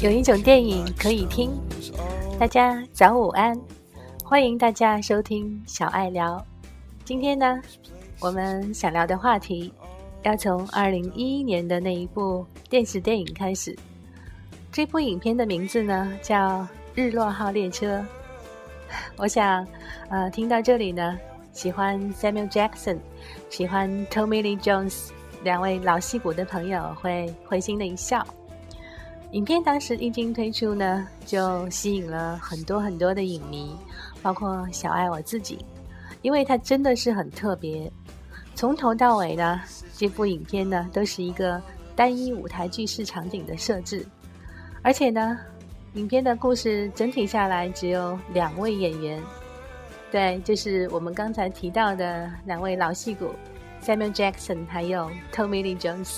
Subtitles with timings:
[0.00, 1.50] 有一种电影可以听。
[2.38, 3.60] 大家早午安，
[4.22, 6.40] 欢迎大家收听小爱聊。
[7.04, 7.60] 今天呢，
[8.20, 9.72] 我们想聊的话题
[10.22, 13.76] 要从二零一一年的那一部电视电影开始。
[14.70, 16.36] 这部影片的名字呢叫
[16.94, 17.98] 《日落号列车》。
[19.16, 19.66] 我想，
[20.10, 21.18] 呃，听到这里呢，
[21.52, 22.98] 喜欢 Samuel Jackson、
[23.50, 25.08] 喜欢 Tommy Lee Jones
[25.42, 28.24] 两位老戏骨的朋友会会心的一笑。
[29.32, 33.76] 影片当时一经推出呢，就吸引了很多很多的影迷，
[34.22, 35.58] 包括小爱我自己，
[36.22, 37.92] 因为它真的是很特别。
[38.54, 39.60] 从头到尾呢，
[39.94, 41.60] 这部影片呢都是一个
[41.94, 44.04] 单一舞台剧式场景的设置，
[44.82, 45.38] 而且呢，
[45.92, 49.22] 影片的故事整体下来只有两位演员，
[50.10, 53.26] 对，就是我们刚才提到的两位老戏骨
[53.82, 56.16] Samuel Jackson 还有 Tommy Lee Jones。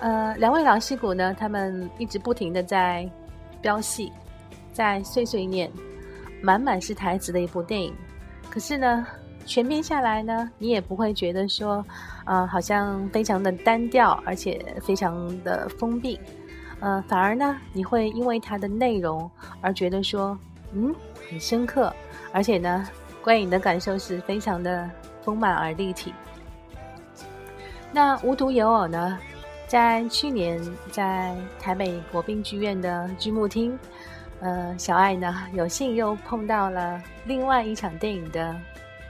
[0.00, 3.08] 呃，两位老戏骨呢，他们一直不停的在
[3.62, 4.12] 飙戏，
[4.72, 5.70] 在碎碎念，
[6.42, 7.94] 满满是台词的一部电影。
[8.50, 9.06] 可是呢，
[9.46, 11.84] 全片下来呢，你也不会觉得说，
[12.26, 16.20] 呃，好像非常的单调，而且非常的封闭。
[16.80, 19.30] 呃，反而呢，你会因为它的内容
[19.62, 20.38] 而觉得说，
[20.72, 20.94] 嗯，
[21.30, 21.90] 很深刻，
[22.30, 22.86] 而且呢，
[23.22, 24.90] 观影的感受是非常的
[25.22, 26.12] 丰满而立体。
[27.90, 29.18] 那无独有偶呢？
[29.66, 30.60] 在去年，
[30.92, 33.76] 在台北国宾剧院的剧目厅，
[34.40, 38.54] 呃，小爱呢有幸又碰到了另外一场电影的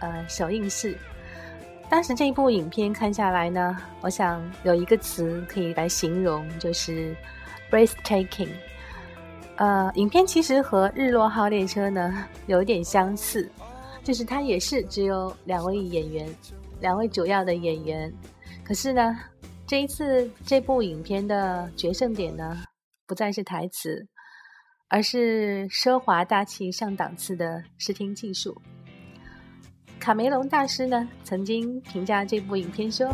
[0.00, 0.96] 呃首映式。
[1.90, 7.14] 当时这一部影片看下来呢，我想有一个词可以来形容，就是
[7.70, 8.48] breathtaking。
[9.56, 13.50] 呃，影片其实和《日落号列车》呢有一点相似，
[14.02, 16.26] 就是它也是只有两位演员，
[16.80, 18.10] 两位主要的演员，
[18.64, 19.18] 可是呢。
[19.74, 22.62] 这一次，这部影片的决胜点呢，
[23.08, 24.06] 不再是台词，
[24.86, 28.56] 而是奢华大气上档次的视听技术。
[29.98, 33.12] 卡梅隆大师呢，曾经评价这部影片说：“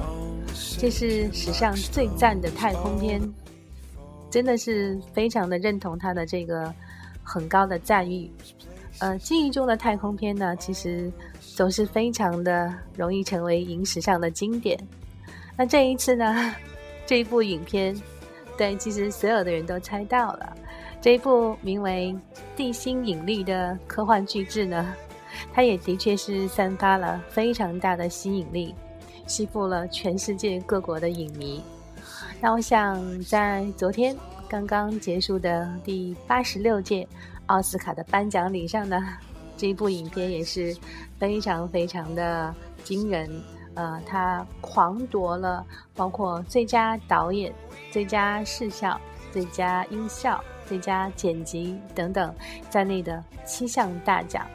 [0.79, 3.19] 这是史上最赞的太空片。”
[4.31, 6.71] 真的是非常的认同他的这个
[7.23, 8.31] 很高的赞誉。
[8.99, 11.11] 呃，记忆中的太空片呢，其实
[11.41, 14.79] 总是非常的容易成为影史上的经典。
[15.57, 16.55] 那这一次呢，
[17.07, 17.95] 这一部影片，
[18.57, 20.57] 对，其实所有的人都猜到了，
[21.01, 22.15] 这一部名为
[22.57, 24.95] 《地心引力》的科幻巨制呢，
[25.53, 28.75] 它也的确是散发了非常大的吸引力，
[29.27, 31.63] 吸附了全世界各国的影迷。
[32.41, 34.17] 那我想，在昨天
[34.49, 37.07] 刚刚结束的第八十六届
[37.47, 38.99] 奥斯卡的颁奖礼上呢，
[39.59, 40.75] 这一部影片也是
[41.19, 43.31] 非常非常的惊人。
[43.75, 45.65] 呃，他狂夺了
[45.95, 47.53] 包括最佳导演、
[47.91, 49.01] 最佳视效、
[49.33, 52.35] 最佳音效、最佳剪辑等等
[52.69, 54.47] 在内的七项大奖。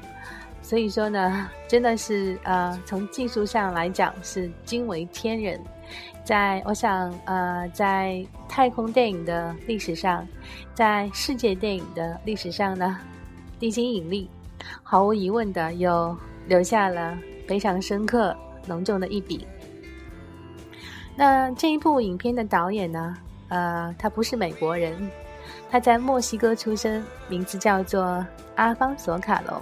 [0.62, 5.62] 所以说呢，真的是呃，从技术上来讲是惊为天人。
[6.24, 10.28] 在我想，呃，在太空电影的历史上，
[10.74, 12.98] 在世界电影的历史上呢，
[13.60, 14.28] 《地心引力》
[14.82, 17.16] 毫无疑问的又留下了
[17.48, 18.36] 非常深刻。
[18.68, 19.48] 隆重的一笔。
[21.16, 23.16] 那这一部影片的导演呢？
[23.48, 25.10] 呃，他不是美国人，
[25.70, 29.62] 他在墨西哥出生，名字叫做阿方索卡隆。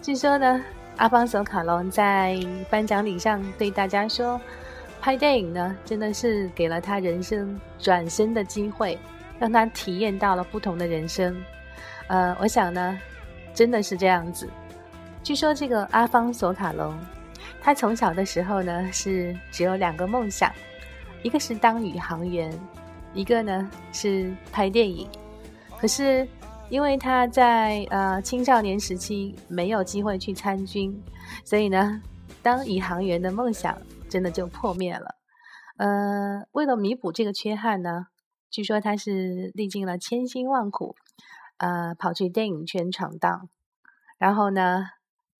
[0.00, 0.64] 据说呢，
[0.96, 4.40] 阿方索卡隆在颁奖礼上对大家说
[5.00, 8.98] ：“拍电影呢，真的是给了他人生转身的机会，
[9.38, 11.36] 让他体验到了不同的人生。”
[12.08, 12.98] 呃，我想呢，
[13.54, 14.48] 真的是这样子。
[15.22, 16.92] 据说这个阿方索卡隆。
[17.60, 20.52] 他从小的时候呢，是只有两个梦想，
[21.22, 22.52] 一个是当宇航员，
[23.14, 25.08] 一个呢是拍电影。
[25.78, 26.26] 可是
[26.68, 31.02] 因为他在呃青少年时期没有机会去参军，
[31.44, 32.00] 所以呢，
[32.42, 33.76] 当宇航员的梦想
[34.08, 35.16] 真的就破灭了。
[35.76, 38.06] 呃，为了弥补这个缺憾呢，
[38.50, 40.94] 据说他是历尽了千辛万苦，
[41.58, 43.48] 呃，跑去电影圈闯荡。
[44.18, 44.86] 然后呢，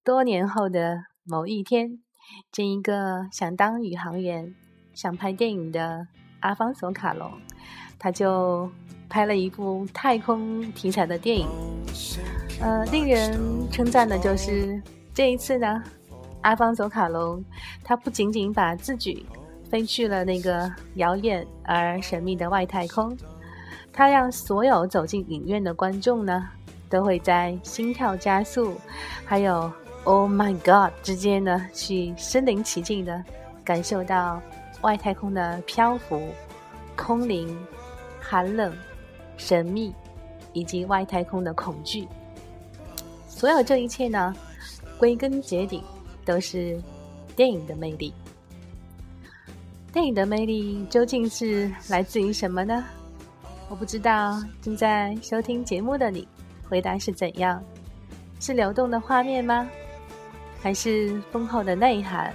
[0.03, 1.99] 多年后的某一天。
[2.53, 4.55] 这一个想当宇航员、
[4.95, 6.07] 想拍电影的
[6.41, 7.31] 阿方索卡隆，
[7.99, 8.71] 他就
[9.09, 11.49] 拍了一部太空题材的电影。
[12.61, 13.39] 呃，令人
[13.71, 14.81] 称赞的就是
[15.13, 15.83] 这一次呢，
[16.43, 17.45] 阿方索卡隆
[17.83, 19.27] 他不仅仅把自己
[19.69, 23.15] 飞去了那个遥远而神秘的外太空，
[23.93, 26.49] 他让所有走进影院的观众呢，
[26.89, 28.77] 都会在心跳加速，
[29.25, 29.71] 还有。
[30.05, 30.93] Oh my God！
[31.03, 33.25] 之间呢，去身临其境的
[33.65, 34.43] 感受到
[34.81, 36.21] 外太空的漂浮、
[36.97, 37.57] 空灵、
[38.21, 38.77] 寒冷、
[39.37, 39.95] 神秘，
[40.53, 42.09] 以及外太空的恐惧。
[43.29, 44.35] 所有这一切呢，
[44.99, 45.85] 归根结底
[46.25, 46.83] 都是
[47.37, 48.13] 电影的魅力。
[49.93, 52.85] 电影的魅力究竟是来自于什么呢？
[53.69, 54.43] 我不知道。
[54.61, 56.27] 正在收听节目的你，
[56.69, 57.63] 回答是怎样？
[58.41, 59.71] 是流动的画面吗？
[60.63, 62.33] 还是丰厚的内涵？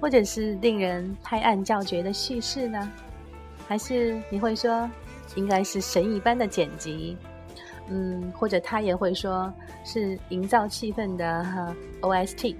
[0.00, 2.92] 或者是令人拍案叫绝的叙事呢？
[3.66, 4.88] 还是你会说，
[5.34, 7.16] 应该是神一般的剪辑？
[7.88, 9.52] 嗯，或者他也会说
[9.84, 12.54] 是营造气氛的 OST。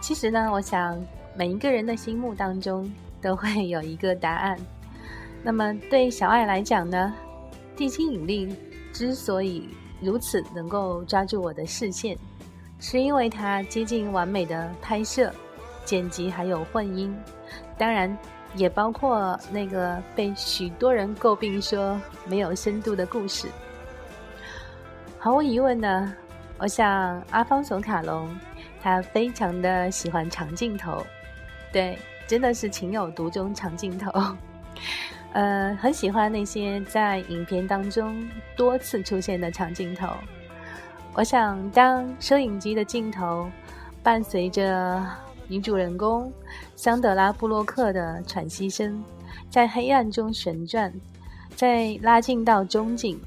[0.00, 1.02] 其实呢，我想。
[1.38, 4.58] 每一个人的心目当中都会有一个答案。
[5.42, 7.12] 那么对小爱来讲呢，
[7.76, 8.56] 地心引力
[8.90, 9.68] 之所以
[10.00, 12.16] 如此能够抓住我的视线，
[12.78, 15.32] 是因为它接近完美的拍摄、
[15.84, 17.16] 剪辑还有混音，
[17.78, 18.16] 当然
[18.54, 23.48] 也包括那个被许多人诟病说没有深度的故事。
[25.18, 26.14] 毫无疑问呢，
[26.58, 28.28] 我想阿方索卡隆
[28.82, 31.04] 他非常的喜欢长镜头。
[31.72, 34.12] 对，真的是情有独钟长镜头，
[35.32, 40.08] 呃，很喜欢那些在影片当中多次出现的长镜头。
[41.16, 43.50] 我想，当摄影机的镜头
[44.02, 45.02] 伴随着
[45.48, 46.30] 女主人公
[46.74, 49.02] 桑德拉布洛克的喘息声，
[49.48, 50.92] 在黑暗中旋转，
[51.56, 53.18] 再拉近到中景，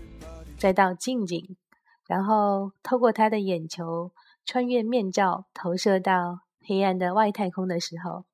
[0.55, 1.57] 再到近景，
[2.05, 4.11] 然后透过她的眼球
[4.45, 8.25] 穿越面罩，投射到黑暗的外太空的时候。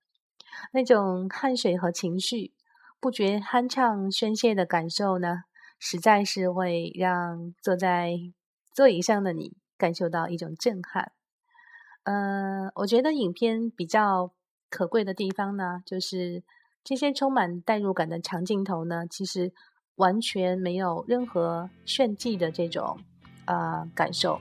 [0.74, 2.51] 那种汗水和情绪
[3.00, 5.44] 不觉酣畅宣泄的感受呢，
[5.80, 8.18] 实在是会让坐在
[8.75, 11.13] 座椅上的你感受到一种震撼。
[12.04, 14.31] 呃，我觉得影片比较
[14.69, 16.44] 可贵的地方呢，就是
[16.83, 19.51] 这些充满代入感的长镜头呢，其实
[19.95, 23.00] 完全没有任何炫技的这种
[23.45, 24.39] 呃感受。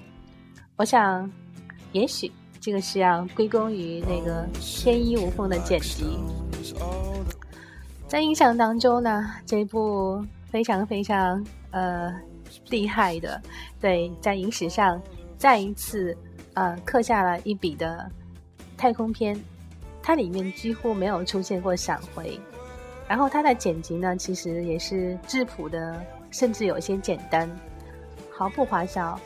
[0.76, 1.32] 我想，
[1.92, 2.30] 也许。
[2.60, 6.02] 这个是要归功于那个天衣无缝的剪辑，
[8.08, 12.10] 在印象当中呢，这部非常非常呃
[12.70, 13.40] 厉害的，
[13.80, 15.00] 对，在影史上
[15.36, 16.16] 再一次
[16.54, 18.10] 呃刻下了一笔的
[18.76, 19.38] 太空片，
[20.02, 22.38] 它里面几乎没有出现过闪回，
[23.08, 27.50] 然后它的剪辑呢，其实也是质朴的，甚至有些简单，
[28.30, 29.18] 毫不花哨，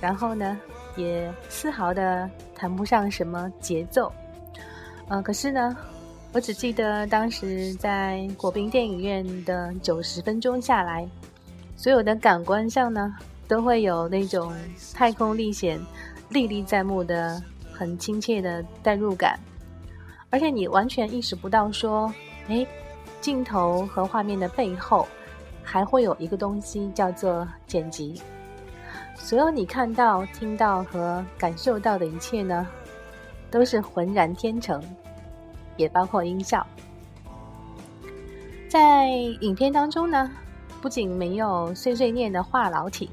[0.00, 0.58] 然后呢。
[0.96, 4.12] 也丝毫的谈不上什么节奏，
[5.08, 5.76] 呃，可是呢，
[6.32, 11.04] 我只记得当时在国宾电影院的九十分钟下来，
[11.76, 13.14] 所有的感官上呢，
[13.46, 14.54] 都会有那种
[14.94, 15.78] 太空历险
[16.30, 17.42] 历历在目的
[17.72, 19.38] 很亲切的代入感，
[20.30, 22.12] 而且你完全意识不到说，
[22.48, 22.66] 哎，
[23.20, 25.06] 镜头和画面的背后
[25.62, 28.20] 还会有一个东西叫做剪辑。
[29.16, 32.66] 所有你看到、听到和感受到的一切呢，
[33.50, 34.82] 都是浑然天成，
[35.76, 36.66] 也包括音效。
[38.68, 39.08] 在
[39.40, 40.30] 影片当中呢，
[40.84, 43.08] 不仅没有碎碎念的话痨体，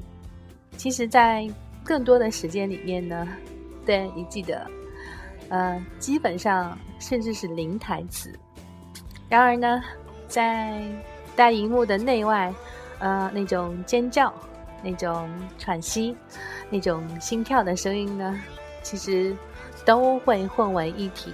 [0.76, 1.48] 其实在
[1.82, 3.26] 更多的时间里面呢，
[3.86, 4.70] 对你记得，
[5.48, 8.30] 呃，基本上甚至是零台词。
[9.26, 9.82] 然而呢，
[10.28, 10.82] 在
[11.34, 12.52] 大荧幕的内外，
[12.98, 14.30] 呃，那种尖叫。
[14.84, 16.14] 那种喘息、
[16.68, 18.38] 那种心跳的声音呢，
[18.82, 19.34] 其实
[19.86, 21.32] 都会混为一体。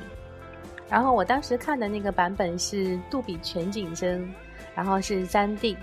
[0.88, 4.32] 然后我当时看的那个版本是杜比全景声，
[4.74, 5.76] 然后是三 D。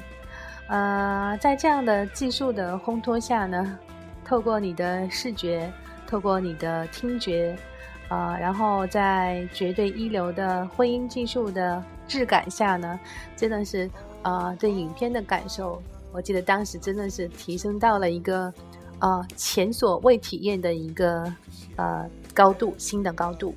[0.67, 3.77] 呃，在这样的技术的烘托下呢，
[4.24, 5.72] 透过你的视觉，
[6.07, 7.55] 透过你的听觉，
[8.10, 13.00] 呃，然后在绝对一流的混音技术的质感下呢，
[13.36, 13.89] 真的是
[14.24, 15.81] 呃对影片的感受。
[16.12, 18.51] 我记得当时真的是提升到了一个，
[19.00, 21.31] 呃，前所未体验的一个
[21.75, 23.53] 呃高度，新的高度。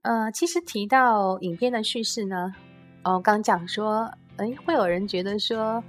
[0.00, 2.54] 呃，其实提到影片的叙事呢，
[3.02, 5.82] 哦，刚讲说，哎，会有人觉得说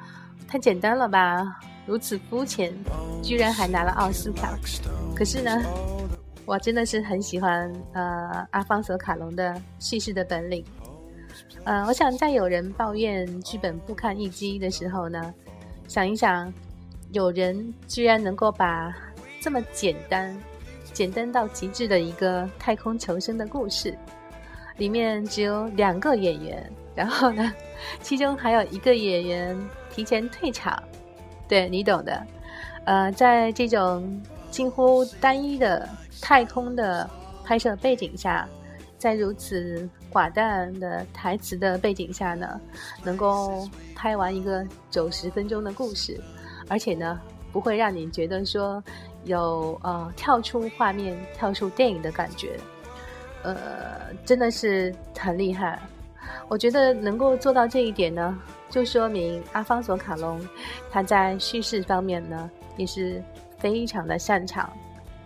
[0.48, 2.74] 太简单了吧，如此肤浅，
[3.22, 4.58] 居然还拿了奥斯卡。
[5.16, 5.62] 可是呢，
[6.46, 10.64] 我真的是很喜欢呃阿方索卡隆的叙事的本领。
[11.66, 15.34] 呃，我想在有人抱怨剧本不堪一击的时候呢，
[15.88, 16.52] 想一想，
[17.12, 18.96] 有人居然能够把
[19.42, 20.36] 这么简单、
[20.94, 23.94] 简单到极致的一个太空求生的故事，
[24.78, 27.52] 里面只有两个演员，然后呢，
[28.02, 30.82] 其中还有一个演员提前退场，
[31.48, 32.26] 对你懂的。
[32.86, 35.88] 呃，在这种近乎单一的
[36.22, 37.10] 太空的
[37.44, 38.48] 拍摄背景下。
[39.00, 42.60] 在如此寡淡的台词的背景下呢，
[43.04, 46.20] 能够拍完一个九十分钟的故事，
[46.68, 48.84] 而且呢，不会让你觉得说
[49.24, 52.60] 有呃跳出画面、跳出电影的感觉，
[53.44, 53.56] 呃，
[54.26, 55.80] 真的是很厉害。
[56.48, 58.38] 我觉得能够做到这一点呢，
[58.70, 60.40] 就说明阿方索卡隆
[60.90, 63.22] 他在叙事方面呢也是
[63.58, 64.70] 非常的擅长，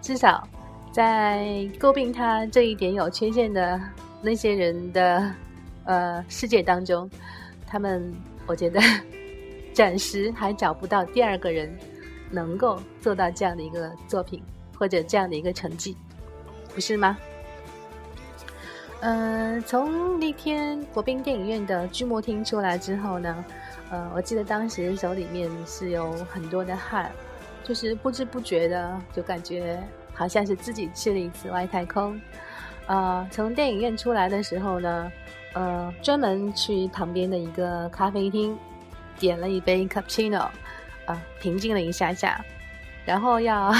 [0.01, 0.47] 至少。
[0.93, 1.45] 在
[1.79, 3.79] 诟病他这一点有缺陷的
[4.21, 5.33] 那些人的
[5.85, 7.09] 呃世界当中，
[7.65, 8.13] 他们
[8.45, 8.81] 我觉得
[9.73, 11.73] 暂时还找不到第二个人
[12.29, 14.43] 能够做到这样的一个作品
[14.77, 15.95] 或者这样的一个成绩，
[16.75, 17.17] 不是吗？
[19.01, 23.45] 嗯，从那天国宾电影院的剧目厅出来之后呢，
[23.89, 27.11] 呃，我记得当时手里面是有很多的汗，
[27.63, 29.81] 就是不知不觉的就感觉。
[30.13, 32.19] 好像是自己去了一次外太空，
[32.85, 35.11] 呃，从电影院出来的时候呢，
[35.53, 38.55] 呃，专门去旁边的一个咖啡厅，
[39.17, 40.49] 点了一杯 cappuccino，
[41.05, 42.43] 啊，平静了一下下，
[43.05, 43.73] 然后要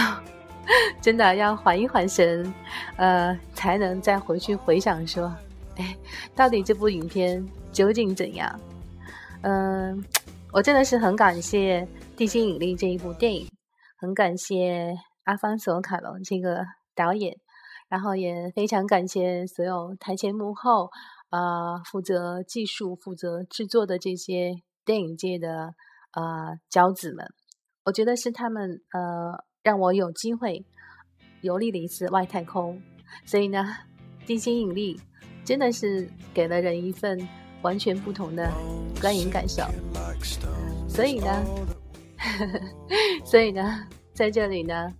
[1.02, 2.54] 真的要缓一缓神，
[2.98, 5.34] 呃，才能再回去回想说，
[5.78, 5.96] 哎，
[6.36, 8.60] 到底这部影片究竟怎样？
[9.42, 10.04] 嗯，
[10.52, 11.82] 我真的是很感谢
[12.18, 13.48] 《地心引力》这一部电影，
[13.98, 14.96] 很感谢。
[15.26, 16.66] 阿方索·卡隆这个
[16.96, 17.38] 导演，
[17.88, 20.90] 然后也非常感谢所有台前幕后
[21.30, 25.76] 啊，负责技术、负责制作的这些电影界的
[26.10, 27.32] 啊骄子们。
[27.86, 30.66] 我觉得是他们呃，让我有机会
[31.42, 32.82] 游历了一次外太空。
[33.26, 33.76] 所以呢，
[34.26, 35.00] 地心引力
[35.44, 37.28] 真的是给了人一份
[37.62, 38.52] 完全不同的
[39.00, 39.64] 观影感受。
[40.88, 41.44] 所以呢，
[43.26, 43.88] 所以呢。
[44.14, 44.94] 在这里呢，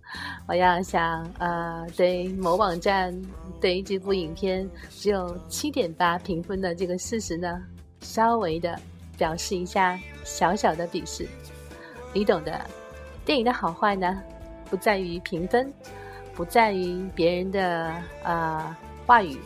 [0.48, 3.14] 我要想呃，对某网站
[3.60, 7.62] 对于这部影片只有七点八评分的这个事实呢，
[8.00, 8.76] 稍微的
[9.18, 11.28] 表示一下小小的鄙视。
[12.14, 12.66] 你懂的，
[13.24, 14.20] 电影的好坏呢，
[14.72, 15.70] 不在于评分，
[16.32, 18.74] 不在于别人的啊
[19.06, 19.36] 话语，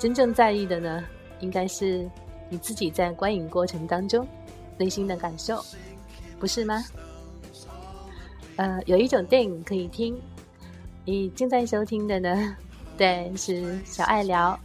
[0.00, 1.04] 真正在意的呢，
[1.38, 2.10] 应该是
[2.48, 4.26] 你自己在观影过程当中
[4.76, 5.64] 内心的感受，
[6.40, 6.84] 不是吗？
[8.56, 10.20] 呃，有一种电影可以听，
[11.04, 12.56] 你正在收听的呢，
[12.96, 14.58] 对，是小爱聊，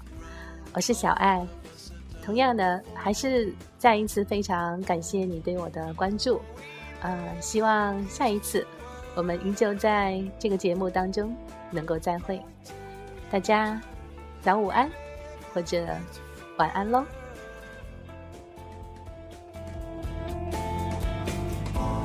[0.74, 1.46] 我是小爱。
[2.24, 6.42] 同样的，还是再一次非常感谢你对我的关注，
[7.02, 8.66] 呃，希望下一次
[9.16, 11.36] 我们依旧在这个节目当中
[11.72, 12.42] 能够再会。
[13.30, 13.80] 大家
[14.42, 14.90] 早午安，
[15.54, 15.86] 或者
[16.58, 17.06] 晚安喽。